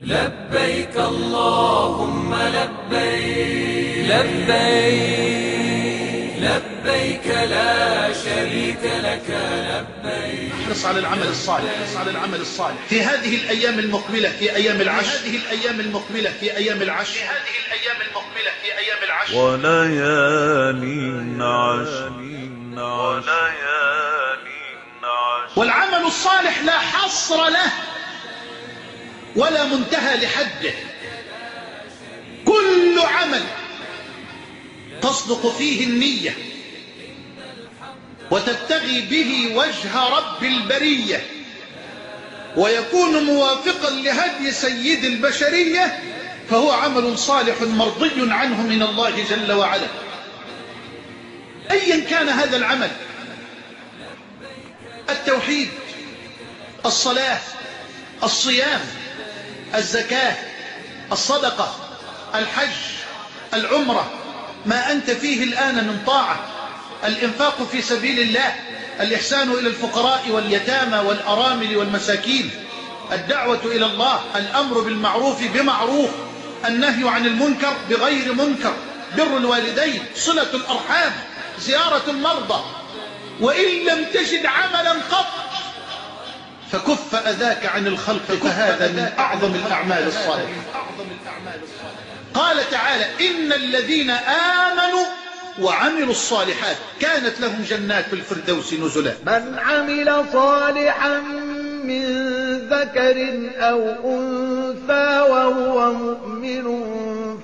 لبيك 0.00 0.96
اللهم 0.96 2.34
لبيك 2.34 4.10
لبيك 4.10 5.56
لبيك 6.40 7.26
لا 7.26 8.12
شريك 8.12 8.84
لك 8.84 9.28
لبيك. 9.68 10.52
احرص 10.64 10.84
على 10.84 10.98
العمل 10.98 11.26
الصالح 11.26 11.70
احرص 11.78 11.96
على 11.96 12.10
العمل 12.10 12.40
الصالح. 12.40 12.76
في 12.88 13.02
هذه 13.02 13.36
الأيام 13.36 13.78
المقبلة 13.78 14.28
في 14.28 14.56
أيام 14.56 14.80
العشر. 14.80 15.18
في 15.18 15.28
هذه 15.28 15.36
الأيام 15.36 15.80
المقبلة 15.80 16.30
في 16.40 16.56
أيام 16.56 16.82
العشر. 16.82 17.12
في 17.12 17.24
هذه 17.24 17.56
الأيام 17.66 17.96
المقبلة 18.08 18.50
في 18.62 18.78
أيام 18.78 18.98
العشر. 19.04 19.36
وليال 19.36 20.82
عشر. 21.42 22.12
وليال 22.82 23.36
عشر. 25.04 25.60
والعمل 25.60 26.06
الصالح 26.06 26.62
لا 26.64 26.78
حصر 26.78 27.48
له. 27.48 27.95
ولا 29.36 29.64
منتهى 29.64 30.16
لحده. 30.16 30.72
كل 32.44 33.00
عمل 33.00 33.42
تصدق 35.02 35.56
فيه 35.58 35.86
النية 35.86 36.36
وتبتغي 38.30 39.00
به 39.00 39.56
وجه 39.56 40.08
رب 40.08 40.44
البرية 40.44 41.26
ويكون 42.56 43.24
موافقا 43.24 43.90
لهدي 43.90 44.52
سيد 44.52 45.04
البشرية 45.04 46.02
فهو 46.50 46.70
عمل 46.70 47.18
صالح 47.18 47.62
مرضي 47.62 48.32
عنه 48.32 48.62
من 48.62 48.82
الله 48.82 49.24
جل 49.30 49.52
وعلا. 49.52 49.86
أيا 51.70 52.04
كان 52.10 52.28
هذا 52.28 52.56
العمل 52.56 52.90
التوحيد 55.10 55.68
الصلاة 56.86 57.40
الصيام 58.22 58.80
الزكاة 59.74 60.34
الصدقة 61.12 61.74
الحج 62.34 62.76
العمرة 63.54 64.10
ما 64.66 64.92
أنت 64.92 65.10
فيه 65.10 65.44
الآن 65.44 65.74
من 65.74 66.02
طاعة 66.06 66.40
الإنفاق 67.04 67.62
في 67.72 67.82
سبيل 67.82 68.20
الله 68.20 68.54
الإحسان 69.00 69.50
إلى 69.50 69.68
الفقراء 69.68 70.22
واليتامى 70.30 70.98
والأرامل 70.98 71.76
والمساكين 71.76 72.50
الدعوة 73.12 73.60
إلى 73.64 73.86
الله 73.86 74.20
الأمر 74.36 74.80
بالمعروف 74.80 75.42
بمعروف 75.42 76.10
النهي 76.66 77.08
عن 77.08 77.26
المنكر 77.26 77.72
بغير 77.90 78.32
منكر 78.32 78.74
بر 79.16 79.36
الوالدين 79.36 80.04
صلة 80.16 80.54
الأرحام 80.54 81.12
زيارة 81.58 82.02
المرضى 82.08 82.64
وإن 83.40 83.84
لم 83.86 84.04
تجد 84.14 84.46
عملا 84.46 84.92
قط 84.92 85.26
فكف 86.78 87.28
أذاك 87.28 87.66
عن 87.66 87.86
الخلق 87.86 88.32
فهذا 88.42 88.92
من 88.92 89.12
أعظم 89.18 89.54
الأعمال 89.66 90.06
الصالحة. 90.06 90.52
قال 92.34 92.70
تعالى 92.70 93.04
إن 93.04 93.52
الذين 93.52 94.10
آمنوا 94.10 95.04
وعملوا 95.62 96.10
الصالحات 96.10 96.76
كانت 97.00 97.40
لهم 97.40 97.64
جنات 97.68 98.12
الفردوس 98.12 98.74
نزلا. 98.74 99.12
من 99.26 99.58
عمل 99.58 100.24
صالحا 100.32 101.18
من 101.84 102.04
ذكر 102.68 103.48
أو 103.56 103.88
أنثى 104.04 105.20
وهو 105.30 105.92
مؤمن 105.92 106.66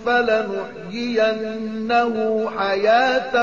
فلنحيينه 0.07 2.15
حياة 2.59 3.35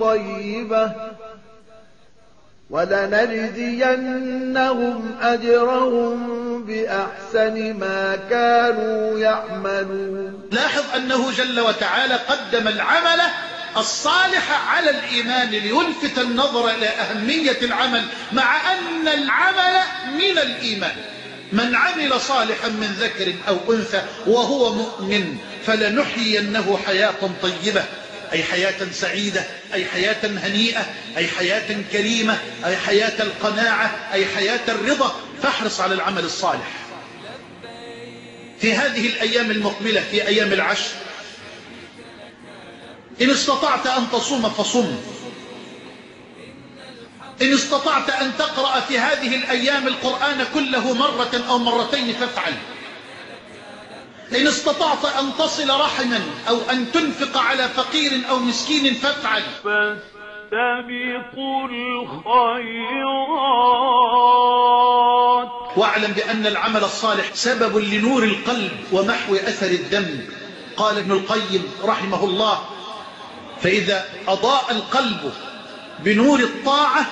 طيبة. 0.00 1.13
ولنجزينهم 2.70 4.24
أجرهم 5.22 6.64
بأحسن 6.64 7.74
ما 7.74 8.18
كانوا 8.30 9.18
يعملون. 9.18 10.48
لاحظ 10.52 10.82
أنه 10.96 11.30
جل 11.30 11.60
وتعالى 11.60 12.14
قدم 12.14 12.68
العمل 12.68 13.20
الصالح 13.76 14.70
على 14.70 14.90
الإيمان 14.90 15.48
ليلفت 15.48 16.18
النظر 16.18 16.70
إلى 16.70 16.86
أهمية 16.86 17.58
العمل 17.62 18.02
مع 18.32 18.72
أن 18.72 19.08
العمل 19.08 19.82
من 20.14 20.38
الإيمان. 20.38 20.96
من 21.52 21.76
عمل 21.76 22.20
صالحا 22.20 22.68
من 22.68 22.96
ذكر 23.00 23.34
أو 23.48 23.56
أنثى 23.72 24.02
وهو 24.26 24.74
مؤمن 24.74 25.36
فلنحيينه 25.66 26.78
حياة 26.86 27.30
طيبة. 27.42 27.84
أي 28.32 28.42
حياة 28.42 28.90
سعيدة 28.92 29.44
أي 29.74 29.84
حياة 29.84 30.16
هنيئة 30.24 30.86
أي 31.16 31.28
حياة 31.28 31.82
كريمة 31.92 32.38
أي 32.64 32.76
حياة 32.76 33.22
القناعة 33.22 34.08
أي 34.12 34.26
حياة 34.26 34.60
الرضا 34.68 35.14
فاحرص 35.42 35.80
على 35.80 35.94
العمل 35.94 36.24
الصالح. 36.24 36.70
في 38.60 38.74
هذه 38.74 39.06
الأيام 39.06 39.50
المقبلة 39.50 40.00
في 40.10 40.26
أيام 40.28 40.52
العشر 40.52 40.90
إن 43.22 43.30
استطعت 43.30 43.86
أن 43.86 44.06
تصوم 44.12 44.50
فصم. 44.50 44.96
إن 47.42 47.54
استطعت 47.54 48.10
أن 48.10 48.32
تقرأ 48.38 48.80
في 48.80 48.98
هذه 48.98 49.36
الأيام 49.36 49.88
القرآن 49.88 50.46
كله 50.54 50.94
مرة 50.94 51.44
أو 51.48 51.58
مرتين 51.58 52.12
فافعل. 52.12 52.52
إن 54.36 54.46
استطعت 54.46 55.04
أن 55.04 55.30
تصل 55.38 55.70
رحما 55.70 56.20
أو 56.48 56.58
أن 56.70 56.92
تنفق 56.92 57.38
على 57.38 57.68
فقير 57.68 58.12
أو 58.30 58.38
مسكين 58.38 58.94
فافعل. 58.94 59.42
فاستبقوا 59.64 61.68
الخيرات. 61.68 62.64
واعلم 65.76 66.12
بأن 66.12 66.46
العمل 66.46 66.84
الصالح 66.84 67.34
سبب 67.34 67.76
لنور 67.76 68.22
القلب 68.22 68.72
ومحو 68.92 69.34
أثر 69.34 69.70
الدم. 69.70 70.20
قال 70.76 70.98
ابن 70.98 71.12
القيم 71.12 71.72
رحمه 71.84 72.24
الله 72.24 72.58
فإذا 73.60 74.04
أضاء 74.28 74.64
القلب 74.70 75.32
بنور 75.98 76.40
الطاعة 76.40 77.06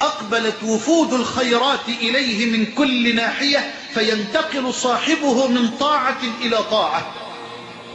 أقبلت 0.00 0.56
وفود 0.62 1.12
الخيرات 1.12 1.88
إليه 1.88 2.46
من 2.46 2.66
كل 2.66 3.14
ناحية 3.14 3.74
فينتقل 3.94 4.74
صاحبه 4.74 5.46
من 5.46 5.68
طاعة 5.70 6.18
إلى 6.42 6.56
طاعة. 6.70 7.14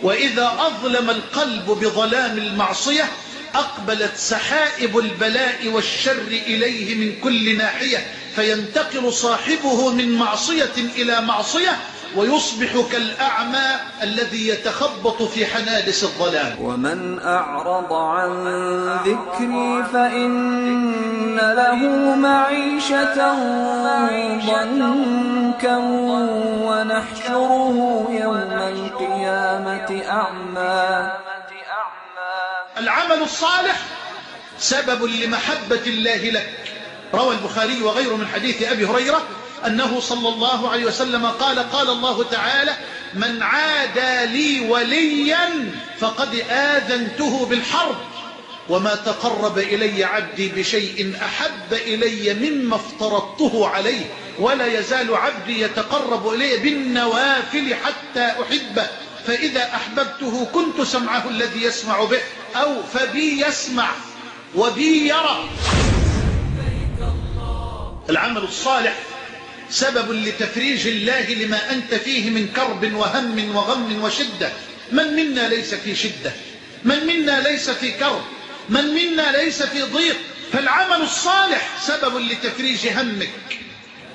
وإذا 0.03 0.55
أظلم 0.59 1.09
القلب 1.09 1.65
بظلام 1.65 2.37
المعصية 2.37 3.09
أقبلت 3.55 4.11
سحائب 4.17 4.97
البلاء 4.97 5.67
والشر 5.67 6.21
إليه 6.27 6.95
من 6.95 7.19
كل 7.23 7.57
ناحية 7.57 8.07
فينتقل 8.35 9.13
صاحبه 9.13 9.89
من 9.89 10.11
معصية 10.17 10.73
إلى 10.95 11.21
معصية 11.21 11.79
ويصبح 12.15 12.91
كالأعمى 12.91 13.79
الذي 14.03 14.47
يتخبط 14.47 15.23
في 15.23 15.45
حنادس 15.45 16.03
الظلام. 16.03 16.55
ومن 16.61 17.19
أعرض 17.19 17.93
عن 17.93 18.43
ذكري 19.05 19.83
فإن 19.93 21.35
له 21.37 21.75
معيشة 22.15 23.33
ضنكا 24.45 25.77
ونحشره 26.67 28.07
يوم 28.09 28.51
القيامة 28.51 30.01
أعمى. 30.09 31.11
العمل 32.77 33.21
الصالح 33.21 33.77
سبب 34.59 35.03
لمحبة 35.03 35.83
الله 35.87 36.29
لك. 36.29 36.49
روى 37.13 37.35
البخاري 37.35 37.83
وغيره 37.83 38.15
من 38.15 38.27
حديث 38.27 38.71
أبي 38.71 38.85
هريرة 38.85 39.21
أنه 39.67 39.99
صلى 39.99 40.29
الله 40.29 40.69
عليه 40.69 40.85
وسلم 40.85 41.25
قال 41.25 41.59
قال 41.59 41.89
الله 41.89 42.23
تعالى 42.23 42.71
من 43.13 43.43
عادى 43.43 44.25
لي 44.25 44.69
وليا 44.69 45.71
فقد 45.99 46.35
آذنته 46.49 47.45
بالحرب 47.45 47.95
وما 48.69 48.95
تقرب 48.95 49.57
إلي 49.57 50.03
عبدي 50.03 50.49
بشيء 50.49 51.13
أحب 51.25 51.73
إلي 51.73 52.49
مما 52.49 52.75
افترضته 52.75 53.67
عليه 53.67 54.05
ولا 54.39 54.79
يزال 54.79 55.15
عبدي 55.15 55.61
يتقرب 55.61 56.29
إلي 56.29 56.57
بالنوافل 56.57 57.75
حتى 57.75 58.31
أحبه 58.41 58.87
فإذا 59.27 59.69
أحببته 59.75 60.45
كنت 60.53 60.81
سمعه 60.81 61.29
الذي 61.29 61.63
يسمع 61.63 62.03
به 62.03 62.21
أو 62.55 62.83
فبي 62.93 63.41
يسمع 63.41 63.89
وبي 64.55 65.07
يرى. 65.07 65.49
العمل 68.09 68.43
الصالح 68.43 68.93
سبب 69.69 70.11
لتفريج 70.11 70.87
الله 70.87 71.33
لما 71.33 71.71
أنت 71.71 71.93
فيه 71.93 72.29
من 72.29 72.47
كرب 72.47 72.93
وهم 72.93 73.55
وغم 73.55 74.03
وشدة. 74.03 74.51
من 74.91 75.15
منا 75.15 75.47
ليس 75.49 75.73
في 75.73 75.95
شدة؟ 75.95 76.31
من 76.83 77.05
منا 77.07 77.47
ليس 77.47 77.69
في 77.69 77.91
كرب؟ 77.91 78.21
من 78.69 78.85
منا 78.85 79.37
ليس 79.37 79.63
في 79.63 79.81
ضيق؟ 79.81 80.15
فالعمل 80.53 81.01
الصالح 81.01 81.67
سبب 81.81 82.17
لتفريج 82.17 82.87
همك. 82.87 83.59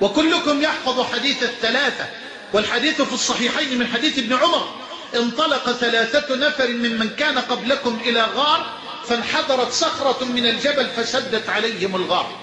وكلكم 0.01 0.61
يحفظ 0.61 1.01
حديث 1.13 1.43
الثلاثة 1.43 2.05
والحديث 2.53 3.01
في 3.01 3.13
الصحيحين 3.13 3.79
من 3.79 3.87
حديث 3.87 4.19
ابن 4.19 4.33
عمر. 4.33 4.75
انطلق 5.15 5.71
ثلاثة 5.71 6.35
نفر 6.35 6.67
ممن 6.67 7.09
كان 7.09 7.39
قبلكم 7.39 7.99
إلى 8.05 8.21
غار 8.21 8.79
فانحدرت 9.07 9.71
صخرة 9.71 10.25
من 10.25 10.45
الجبل 10.45 10.87
فسدت 10.97 11.49
عليهم 11.49 11.95
الغار. 11.95 12.37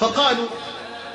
فقالوا 0.00 0.48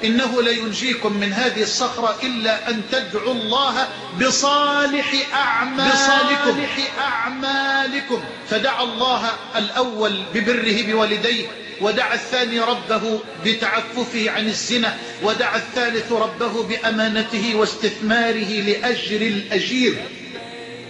إنه 0.03 0.42
لينجيكم 0.42 1.13
من 1.13 1.33
هذه 1.33 1.63
الصخرة 1.63 2.15
إلا 2.24 2.69
أن 2.69 2.81
تدعوا 2.92 3.33
الله 3.33 3.88
بصالح 4.21 5.13
أعمالكم. 5.33 5.92
بصالح 5.92 6.77
أعمالكم. 7.00 8.24
فدعا 8.50 8.83
الله 8.83 9.31
الأول 9.56 10.24
ببره 10.33 10.81
بوالديه 10.81 11.48
ودعا 11.81 12.13
الثاني 12.13 12.59
ربه 12.59 13.19
بتعففه 13.45 14.31
عن 14.31 14.48
الزنا 14.48 14.98
ودعا 15.24 15.57
الثالث 15.57 16.12
ربه 16.12 16.63
بأمانته 16.63 17.56
واستثماره 17.56 18.62
لأجر 18.62 19.21
الأجير. 19.21 19.95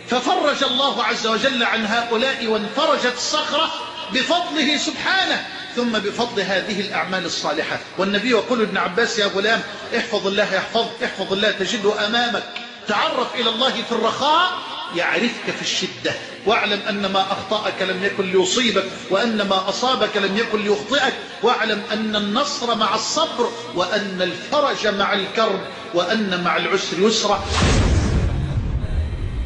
ففرج 0.09 0.63
الله 0.63 1.03
عز 1.03 1.27
وجل 1.27 1.63
عن 1.63 1.85
هؤلاء 1.85 2.47
وانفرجت 2.47 3.13
الصخرة 3.15 3.71
بفضله 4.13 4.77
سبحانه 4.77 5.45
ثم 5.75 5.91
بفضل 5.91 6.41
هذه 6.41 6.81
الأعمال 6.81 7.25
الصالحة. 7.25 7.79
والنبي 7.97 8.29
يقول 8.29 8.61
ابن 8.61 8.77
عباس 8.77 9.19
يا 9.19 9.25
غلام 9.25 9.61
احفظ 9.97 10.27
الله 10.27 10.53
يحفظك 10.53 11.03
احفظ 11.03 11.33
الله 11.33 11.51
تجده 11.51 12.07
أمامك. 12.07 12.43
تعرف 12.87 13.35
إلى 13.35 13.49
الله 13.49 13.71
في 13.71 13.91
الرخاء 13.91 14.51
يعرفك 14.95 15.51
في 15.55 15.61
الشدة. 15.61 16.13
واعلم 16.45 16.79
أن 16.89 17.05
ما 17.05 17.21
أخطأك 17.21 17.81
لم 17.81 18.03
يكن 18.03 18.31
ليصيبك 18.31 18.85
وأن 19.09 19.41
ما 19.41 19.69
أصابك 19.69 20.17
لم 20.17 20.37
يكن 20.37 20.63
ليخطئك. 20.63 21.13
واعلم 21.43 21.81
أن 21.91 22.15
النصر 22.15 22.75
مع 22.75 22.95
الصبر 22.95 23.51
وأن 23.75 24.21
الفرج 24.21 24.87
مع 24.87 25.13
الكرب 25.13 25.61
وأن 25.93 26.43
مع 26.43 26.57
العسر 26.57 26.99
يسرا. 26.99 27.43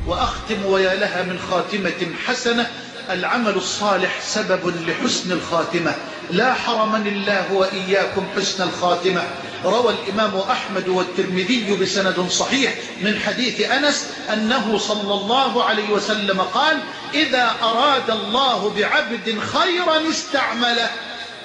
وأختم 0.08 0.66
ويا 0.66 0.96
لها 0.96 1.24
من 1.24 1.40
خاتمة 1.52 2.16
حسنة 2.28 2.72
العمل 3.10 3.56
الصالح 3.56 4.22
سبب 4.22 4.74
لحسن 4.88 5.32
الخاتمة. 5.32 5.96
لا 6.32 6.54
حرمني 6.54 7.10
الله 7.10 7.54
وإياكم 7.54 8.28
حسن 8.36 8.64
الخاتمة. 8.64 9.24
روى 9.66 9.94
الإمام 9.94 10.38
أحمد 10.52 10.88
والترمذي 10.88 11.78
بسند 11.82 12.30
صحيح 12.30 12.74
من 13.02 13.20
حديث 13.20 13.72
أنس 13.72 14.10
أنه 14.34 14.78
صلى 14.78 15.14
الله 15.14 15.64
عليه 15.64 15.90
وسلم 15.90 16.42
قال 16.42 16.78
إذا 17.14 17.56
أراد 17.62 18.10
الله 18.10 18.70
بعبد 18.70 19.40
خيرا 19.40 20.10
استعمله. 20.10 20.90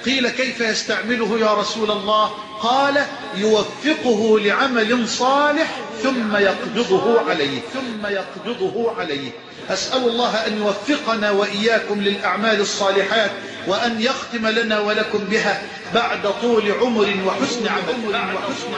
قيل 0.05 0.29
كيف 0.29 0.61
يستعمله 0.61 1.39
يا 1.39 1.55
رسول 1.55 1.91
الله؟ 1.91 2.31
قال 2.61 3.05
يوفقه 3.37 4.41
لعمل 4.41 5.09
صالح 5.09 5.77
ثم 6.03 6.37
يقبضه 6.37 7.21
عليه 7.31 7.61
ثم 7.75 8.07
يقبضه 8.07 8.93
عليه. 8.99 9.31
أسأل 9.71 10.09
الله 10.09 10.47
أن 10.47 10.59
يوفقنا 10.59 11.31
وإياكم 11.31 12.01
للأعمال 12.01 12.61
الصالحات 12.61 13.31
وأن 13.67 14.01
يختم 14.03 14.47
لنا 14.47 14.81
ولكم 14.81 15.19
بها 15.19 15.63
بعد 15.95 16.41
طول 16.41 16.73
عمر 16.73 17.17
وحسن 17.27 17.69
عمل. 17.69 18.15
وحسن 18.15 18.75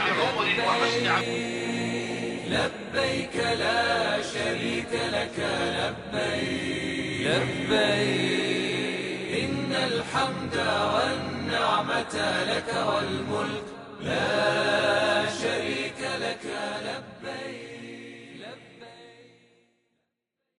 لبيك 2.49 3.37
لا 3.59 4.19
شريك 4.35 4.93
لك 5.13 5.47
لبيك 5.79 7.43
لبيك. 7.71 8.52
إن 9.73 9.77
الحمد 9.93 10.57
والنعمة 10.95 12.15
لك 12.45 12.75
والملك. 12.87 13.65
لا 14.01 15.22